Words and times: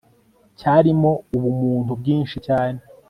cyarimo 0.59 1.11
ubu 1.35 1.49
muntu 1.61 1.91
bwinshi 1.99 2.37
cyane 2.47 2.79